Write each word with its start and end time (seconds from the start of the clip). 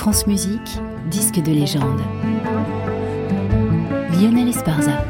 France 0.00 0.26
Musique, 0.26 0.80
disque 1.10 1.42
de 1.42 1.52
légende. 1.52 2.00
Lionel 4.14 4.48
Esparza. 4.48 5.04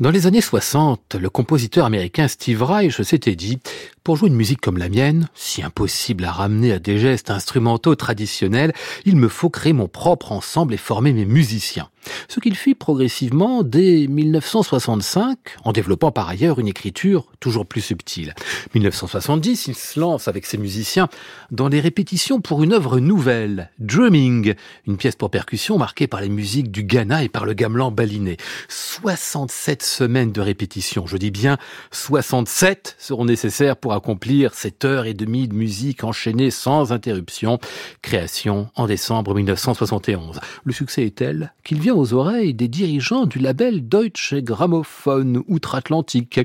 Dans 0.00 0.10
les 0.10 0.26
années 0.26 0.40
60, 0.40 1.14
le 1.14 1.30
compositeur 1.30 1.86
américain 1.86 2.26
Steve 2.26 2.64
Reich 2.64 3.00
s'était 3.02 3.36
dit 3.36 3.60
pour 4.04 4.16
jouer 4.16 4.28
une 4.28 4.34
musique 4.34 4.60
comme 4.60 4.78
la 4.78 4.88
mienne, 4.88 5.28
si 5.34 5.62
impossible 5.62 6.24
à 6.24 6.32
ramener 6.32 6.72
à 6.72 6.78
des 6.78 6.98
gestes 6.98 7.30
instrumentaux 7.30 7.94
traditionnels, 7.94 8.72
il 9.04 9.16
me 9.16 9.28
faut 9.28 9.50
créer 9.50 9.72
mon 9.72 9.88
propre 9.88 10.32
ensemble 10.32 10.74
et 10.74 10.78
former 10.78 11.12
mes 11.12 11.24
musiciens. 11.24 11.88
Ce 12.28 12.40
qu'il 12.40 12.56
fit 12.56 12.74
progressivement 12.74 13.62
dès 13.62 14.08
1965, 14.08 15.38
en 15.64 15.72
développant 15.72 16.10
par 16.10 16.28
ailleurs 16.28 16.58
une 16.58 16.66
écriture 16.66 17.26
toujours 17.38 17.64
plus 17.64 17.80
subtile. 17.80 18.34
1970, 18.74 19.68
il 19.68 19.74
se 19.76 20.00
lance 20.00 20.26
avec 20.26 20.46
ses 20.46 20.58
musiciens 20.58 21.08
dans 21.52 21.68
les 21.68 21.80
répétitions 21.80 22.40
pour 22.40 22.64
une 22.64 22.72
œuvre 22.72 22.98
nouvelle, 22.98 23.70
Drumming, 23.78 24.54
une 24.88 24.96
pièce 24.96 25.14
pour 25.14 25.30
percussion 25.30 25.78
marquée 25.78 26.08
par 26.08 26.20
les 26.20 26.28
musiques 26.28 26.72
du 26.72 26.82
Ghana 26.82 27.22
et 27.22 27.28
par 27.28 27.44
le 27.44 27.52
gamelan 27.52 27.92
baliné. 27.92 28.36
67 28.68 29.82
semaines 29.82 30.32
de 30.32 30.40
répétition, 30.40 31.06
je 31.06 31.16
dis 31.16 31.30
bien 31.30 31.56
67 31.92 32.96
seront 32.98 33.24
nécessaires 33.24 33.76
pour 33.76 33.91
accomplir 33.94 34.54
cette 34.54 34.84
heure 34.84 35.06
et 35.06 35.14
demie 35.14 35.48
de 35.48 35.54
musique 35.54 36.04
enchaînée 36.04 36.50
sans 36.50 36.92
interruption. 36.92 37.58
Création 38.02 38.68
en 38.74 38.86
décembre 38.86 39.34
1971. 39.34 40.40
Le 40.64 40.72
succès 40.72 41.06
est 41.06 41.16
tel 41.16 41.52
qu'il 41.64 41.80
vient 41.80 41.94
aux 41.94 42.12
oreilles 42.12 42.54
des 42.54 42.68
dirigeants 42.68 43.26
du 43.26 43.38
label 43.38 43.88
Deutsche 43.88 44.34
Grammophon 44.34 45.44
outre-Atlantique. 45.48 46.40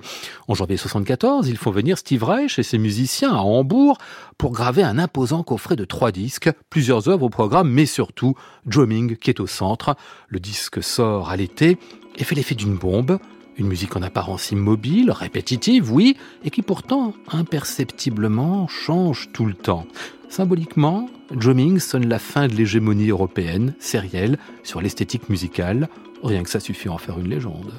En 0.48 0.54
janvier 0.54 0.78
74, 0.78 1.48
ils 1.48 1.58
font 1.58 1.72
venir 1.72 1.98
Steve 1.98 2.24
Reich 2.24 2.60
et 2.60 2.64
ses 2.64 2.78
musiciens 2.78 3.34
à 3.34 3.40
Hambourg 3.40 3.98
pour 4.38 4.52
graver 4.52 4.84
un 4.84 5.00
imposant 5.00 5.44
coffret 5.44 5.76
de 5.76 5.86
trois 5.86 6.12
disques, 6.12 6.50
plusieurs 6.70 7.10
œuvres 7.10 7.26
au 7.26 7.30
programme, 7.30 7.70
mais 7.70 7.86
surtout 7.86 8.36
Drumming 8.66 9.18
qui 9.18 9.30
est 9.30 9.40
au 9.40 9.48
centre. 9.48 9.96
Le 10.28 10.40
disque 10.40 10.84
sort 10.84 11.30
à 11.30 11.38
l'été 11.38 11.78
et 12.18 12.24
fait 12.24 12.36
l'effet 12.36 12.56
d'une 12.56 12.78
bombe. 12.78 13.20
Une 13.58 13.68
musique 13.68 13.96
en 13.96 14.04
apparence 14.04 14.52
immobile, 14.52 15.12
répétitive, 15.12 15.92
oui, 15.92 16.16
et 16.44 16.52
qui 16.52 16.62
pourtant 16.62 17.14
imperceptiblement 17.32 18.68
change 18.68 19.30
tout 19.34 19.46
le 19.46 19.56
temps. 19.56 19.88
Symboliquement, 20.30 21.10
Drumming 21.32 21.80
sonne 21.80 22.08
la 22.08 22.20
fin 22.20 22.48
de 22.48 22.54
l'hégémonie 22.54 23.10
européenne, 23.10 23.74
sérielle, 23.80 24.38
sur 24.64 24.82
l'esthétique 24.82 25.30
musicale. 25.30 25.90
Rien 26.24 26.44
que 26.44 26.50
ça 26.50 26.60
suffit 26.60 26.90
à 26.90 26.94
en 26.94 26.98
faire 26.98 27.18
une 27.18 27.30
légende. 27.30 27.72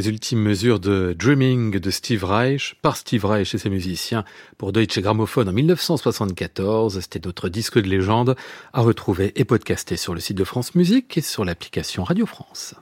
Les 0.00 0.08
ultimes 0.08 0.40
mesures 0.40 0.80
de 0.80 1.14
Dreaming 1.18 1.78
de 1.78 1.90
Steve 1.90 2.24
Reich, 2.24 2.74
par 2.80 2.96
Steve 2.96 3.26
Reich 3.26 3.54
et 3.54 3.58
ses 3.58 3.68
musiciens, 3.68 4.24
pour 4.56 4.72
Deutsche 4.72 4.98
Grammophon 4.98 5.46
en 5.46 5.52
1974. 5.52 7.00
C'était 7.00 7.20
notre 7.22 7.50
disque 7.50 7.78
de 7.78 7.86
légende 7.86 8.34
à 8.72 8.80
retrouver 8.80 9.38
et 9.38 9.44
podcaster 9.44 9.98
sur 9.98 10.14
le 10.14 10.20
site 10.20 10.38
de 10.38 10.44
France 10.44 10.74
Musique 10.74 11.18
et 11.18 11.20
sur 11.20 11.44
l'application 11.44 12.02
Radio 12.02 12.24
France. 12.24 12.74